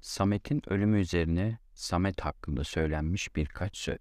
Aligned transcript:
Samet'in 0.00 0.62
ölümü 0.66 1.00
üzerine 1.00 1.58
Samet 1.74 2.20
hakkında 2.20 2.64
söylenmiş 2.64 3.36
birkaç 3.36 3.76
söz. 3.76 3.98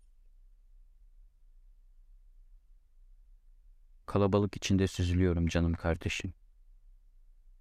Kalabalık 4.05 4.57
içinde 4.57 4.87
süzülüyorum 4.87 5.47
canım 5.47 5.73
kardeşim. 5.73 6.33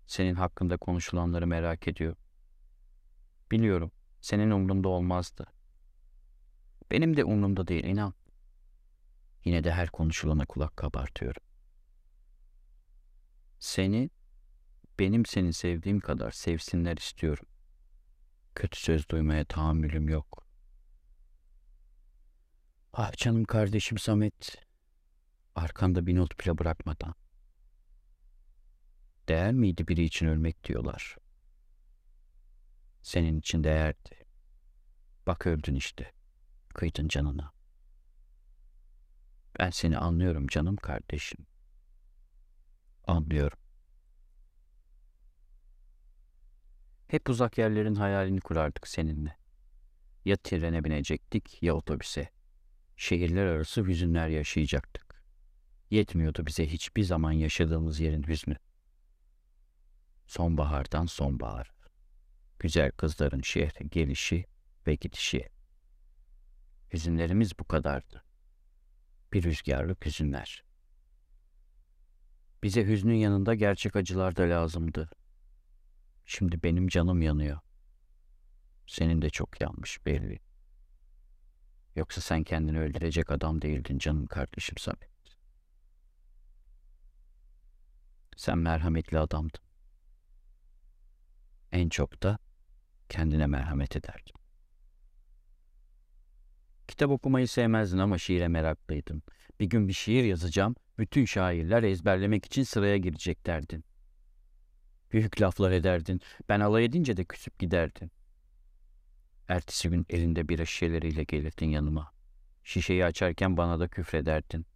Senin 0.06 0.34
hakkında 0.34 0.76
konuşulanları 0.76 1.46
merak 1.46 1.88
ediyor. 1.88 2.16
Biliyorum, 3.50 3.92
senin 4.20 4.50
umrunda 4.50 4.88
olmazdı. 4.88 5.46
Benim 6.90 7.16
de 7.16 7.24
umrumda 7.24 7.68
değil, 7.68 7.84
inan. 7.84 8.14
Yine 9.44 9.64
de 9.64 9.72
her 9.72 9.88
konuşulana 9.88 10.46
kulak 10.46 10.76
kabartıyorum. 10.76 11.42
Seni, 13.58 14.10
benim 14.98 15.26
seni 15.26 15.52
sevdiğim 15.52 16.00
kadar 16.00 16.30
sevsinler 16.30 16.96
istiyorum. 16.96 17.47
Kötü 18.58 18.80
söz 18.80 19.08
duymaya 19.08 19.44
tahammülüm 19.44 20.08
yok. 20.08 20.46
Ah 22.92 23.12
canım 23.16 23.44
kardeşim 23.44 23.98
Samet. 23.98 24.56
Arkanda 25.54 26.06
bir 26.06 26.16
not 26.16 26.40
bile 26.40 26.58
bırakmadan. 26.58 27.14
Değer 29.28 29.52
miydi 29.52 29.88
biri 29.88 30.04
için 30.04 30.26
ölmek 30.26 30.64
diyorlar. 30.64 31.16
Senin 33.02 33.38
için 33.38 33.64
değerdi. 33.64 34.26
Bak 35.26 35.46
öldün 35.46 35.74
işte. 35.74 36.12
Kıydın 36.74 37.08
canına. 37.08 37.52
Ben 39.58 39.70
seni 39.70 39.98
anlıyorum 39.98 40.46
canım 40.46 40.76
kardeşim. 40.76 41.46
Anlıyorum. 43.06 43.58
Hep 47.08 47.28
uzak 47.28 47.58
yerlerin 47.58 47.94
hayalini 47.94 48.40
kurardık 48.40 48.88
seninle. 48.88 49.36
Ya 50.24 50.36
trene 50.36 50.84
binecektik 50.84 51.62
ya 51.62 51.74
otobüse. 51.74 52.28
Şehirler 52.96 53.46
arası 53.46 53.84
hüzünler 53.84 54.28
yaşayacaktık. 54.28 55.24
Yetmiyordu 55.90 56.46
bize 56.46 56.66
hiçbir 56.66 57.02
zaman 57.02 57.32
yaşadığımız 57.32 58.00
yerin 58.00 58.22
hüznü. 58.22 58.56
Sonbahardan 60.26 61.06
sonbahar. 61.06 61.72
Güzel 62.58 62.90
kızların 62.90 63.40
şehre 63.40 63.84
gelişi 63.84 64.44
ve 64.86 64.94
gidişi. 64.94 65.48
Hüzünlerimiz 66.92 67.58
bu 67.58 67.64
kadardı. 67.64 68.24
Bir 69.32 69.42
rüzgarlık 69.42 70.06
hüzünler. 70.06 70.64
Bize 72.62 72.86
hüznün 72.86 73.14
yanında 73.14 73.54
gerçek 73.54 73.96
acılar 73.96 74.36
da 74.36 74.42
lazımdı. 74.42 75.10
Şimdi 76.30 76.62
benim 76.62 76.88
canım 76.88 77.22
yanıyor. 77.22 77.58
Senin 78.86 79.22
de 79.22 79.30
çok 79.30 79.60
yanmış 79.60 80.06
belli. 80.06 80.38
Yoksa 81.96 82.20
sen 82.20 82.42
kendini 82.42 82.80
öldürecek 82.80 83.30
adam 83.30 83.62
değildin 83.62 83.98
canım 83.98 84.26
kardeşim 84.26 84.76
Samet. 84.78 85.10
Sen 88.36 88.58
merhametli 88.58 89.18
adamdın. 89.18 89.60
En 91.72 91.88
çok 91.88 92.22
da 92.22 92.38
kendine 93.08 93.46
merhamet 93.46 93.96
ederdin. 93.96 94.34
Kitap 96.88 97.10
okumayı 97.10 97.48
sevmezdin 97.48 97.98
ama 97.98 98.18
şiire 98.18 98.48
meraklıydın. 98.48 99.22
Bir 99.60 99.66
gün 99.66 99.88
bir 99.88 99.92
şiir 99.92 100.24
yazacağım, 100.24 100.76
bütün 100.98 101.24
şairler 101.24 101.82
ezberlemek 101.82 102.46
için 102.46 102.62
sıraya 102.62 102.96
girecek 102.96 103.46
derdin. 103.46 103.87
Büyük 105.12 105.40
laflar 105.40 105.70
ederdin, 105.70 106.20
ben 106.48 106.60
alay 106.60 106.84
edince 106.84 107.16
de 107.16 107.24
küsüp 107.24 107.58
giderdin. 107.58 108.10
Ertesi 109.48 109.88
gün 109.88 110.06
elinde 110.08 110.48
bira 110.48 110.64
şişeleriyle 110.64 111.24
gelirdin 111.24 111.66
yanıma. 111.66 112.12
Şişeyi 112.64 113.04
açarken 113.04 113.56
bana 113.56 113.80
da 113.80 113.88
küfrederdin. 113.88 114.66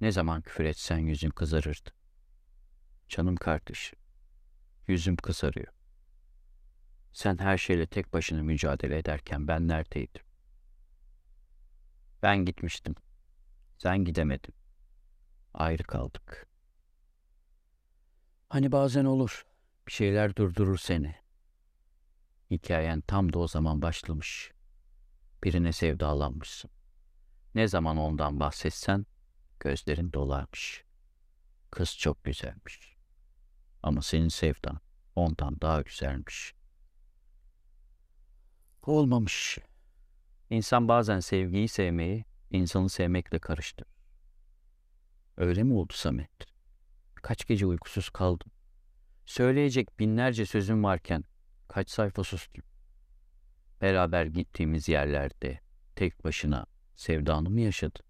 Ne 0.00 0.12
zaman 0.12 0.42
küfür 0.42 0.64
etsen 0.64 0.98
yüzün 0.98 1.30
kızarırdı. 1.30 1.90
Canım 3.08 3.36
kardeş, 3.36 3.94
yüzüm 4.86 5.16
kızarıyor. 5.16 5.72
Sen 7.12 7.38
her 7.38 7.58
şeyle 7.58 7.86
tek 7.86 8.12
başına 8.12 8.42
mücadele 8.42 8.98
ederken 8.98 9.48
ben 9.48 9.68
neredeydim? 9.68 10.22
Ben 12.22 12.44
gitmiştim. 12.44 12.94
Sen 13.78 14.04
gidemedin. 14.04 14.54
Ayrı 15.54 15.82
kaldık. 15.82 16.47
Hani 18.48 18.72
bazen 18.72 19.04
olur. 19.04 19.46
Bir 19.86 19.92
şeyler 19.92 20.36
durdurur 20.36 20.78
seni. 20.78 21.14
Hikayen 22.50 23.00
tam 23.00 23.32
da 23.32 23.38
o 23.38 23.48
zaman 23.48 23.82
başlamış. 23.82 24.52
Birine 25.44 25.72
sevdalanmışsın. 25.72 26.70
Ne 27.54 27.68
zaman 27.68 27.96
ondan 27.96 28.40
bahsetsen 28.40 29.06
gözlerin 29.60 30.12
dolarmış. 30.12 30.84
Kız 31.70 31.98
çok 31.98 32.24
güzelmiş. 32.24 32.96
Ama 33.82 34.02
senin 34.02 34.28
sevdan 34.28 34.80
ondan 35.16 35.60
daha 35.60 35.82
güzelmiş. 35.82 36.54
Olmamış. 38.82 39.58
İnsan 40.50 40.88
bazen 40.88 41.20
sevgiyi 41.20 41.68
sevmeyi 41.68 42.24
insanı 42.50 42.88
sevmekle 42.88 43.38
karıştırır. 43.38 43.90
Öyle 45.36 45.62
mi 45.62 45.74
oldu 45.74 45.92
Samet? 45.92 46.57
Kaç 47.28 47.46
gece 47.46 47.66
uykusuz 47.66 48.10
kaldım. 48.10 48.50
Söyleyecek 49.26 49.98
binlerce 49.98 50.46
sözüm 50.46 50.84
varken 50.84 51.24
kaç 51.68 51.90
sayfa 51.90 52.24
sustum. 52.24 52.64
Beraber 53.80 54.26
gittiğimiz 54.26 54.88
yerlerde 54.88 55.60
tek 55.96 56.24
başına 56.24 56.66
sevdanı 56.96 57.50
mı 57.50 57.60
yaşadın? 57.60 58.02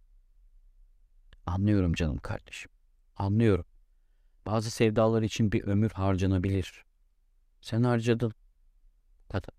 Anlıyorum 1.47 1.93
canım 1.93 2.19
kardeşim. 2.19 2.71
Anlıyorum. 3.17 3.65
Bazı 4.47 4.71
sevdalar 4.71 5.23
için 5.23 5.53
bir 5.53 5.65
ömür 5.65 5.91
harcanabilir. 5.91 6.85
Sen 7.61 7.83
harcadın. 7.83 8.33
Kadar. 9.29 9.55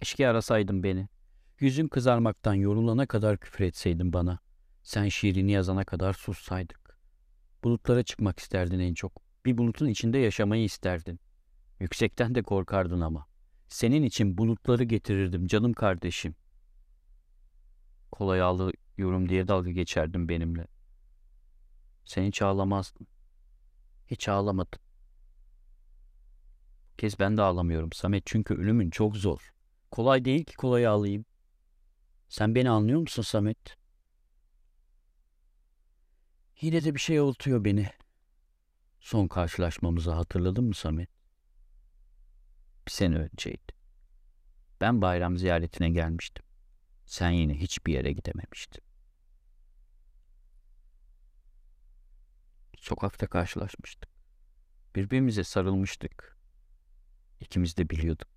Keşke 0.00 0.28
arasaydın 0.28 0.82
beni. 0.82 1.08
Yüzün 1.60 1.88
kızarmaktan 1.88 2.54
yorulana 2.54 3.06
kadar 3.06 3.38
küfür 3.38 3.64
etseydin 3.64 4.12
bana. 4.12 4.38
Sen 4.82 5.08
şiirini 5.08 5.52
yazana 5.52 5.84
kadar 5.84 6.12
sussaydık. 6.12 6.79
Bulutlara 7.64 8.02
çıkmak 8.02 8.38
isterdin 8.38 8.78
en 8.78 8.94
çok. 8.94 9.22
Bir 9.44 9.58
bulutun 9.58 9.86
içinde 9.86 10.18
yaşamayı 10.18 10.64
isterdin. 10.64 11.20
Yüksekten 11.80 12.34
de 12.34 12.42
korkardın 12.42 13.00
ama. 13.00 13.26
Senin 13.68 14.02
için 14.02 14.38
bulutları 14.38 14.84
getirirdim 14.84 15.46
canım 15.46 15.72
kardeşim. 15.72 16.34
Kolay 18.12 18.42
ağlıyorum 18.42 19.28
diye 19.28 19.48
dalga 19.48 19.70
geçerdin 19.70 20.28
benimle. 20.28 20.66
Sen 22.04 22.24
hiç 22.24 22.42
ağlamazdın. 22.42 23.06
Hiç 24.06 24.28
ağlamadın. 24.28 24.80
Bu 26.92 26.96
kez 26.96 27.18
ben 27.18 27.36
de 27.36 27.42
ağlamıyorum 27.42 27.92
Samet 27.92 28.22
çünkü 28.26 28.54
ölümün 28.54 28.90
çok 28.90 29.16
zor. 29.16 29.52
Kolay 29.90 30.24
değil 30.24 30.44
ki 30.44 30.56
kolay 30.56 30.86
ağlayayım. 30.86 31.24
Sen 32.28 32.54
beni 32.54 32.70
anlıyor 32.70 33.00
musun 33.00 33.22
Samet? 33.22 33.79
Yine 36.60 36.84
de 36.84 36.94
bir 36.94 37.00
şey 37.00 37.20
oltuyor 37.20 37.64
beni. 37.64 37.90
Son 39.00 39.28
karşılaşmamızı 39.28 40.10
hatırladın 40.10 40.64
mı 40.64 40.74
Samet? 40.74 41.10
Bir 42.86 42.92
sene 42.92 43.16
önceydi. 43.16 43.72
Ben 44.80 45.02
bayram 45.02 45.38
ziyaretine 45.38 45.90
gelmiştim. 45.90 46.44
Sen 47.06 47.30
yine 47.30 47.54
hiçbir 47.54 47.92
yere 47.92 48.12
gidememiştin. 48.12 48.82
Sokakta 52.78 53.26
karşılaşmıştık. 53.26 54.10
Birbirimize 54.96 55.44
sarılmıştık. 55.44 56.38
İkimiz 57.40 57.76
de 57.76 57.90
biliyorduk. 57.90 58.28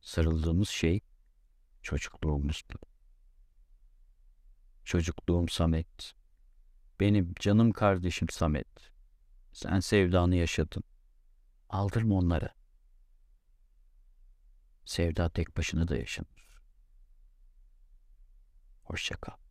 Sarıldığımız 0.00 0.68
şey 0.68 1.00
çocukluğumuzdu. 1.82 2.78
Çocukluğum 4.84 5.48
Samet. 5.48 6.15
Benim 7.00 7.34
canım 7.40 7.72
kardeşim 7.72 8.28
Samet. 8.28 8.90
Sen 9.52 9.80
sevdanı 9.80 10.36
yaşadın. 10.36 10.84
Aldırma 11.68 12.14
onları. 12.14 12.48
Sevda 14.84 15.30
tek 15.30 15.56
başına 15.56 15.88
da 15.88 15.96
yaşanır. 15.96 16.48
Hoşça 18.82 19.16
kal. 19.16 19.45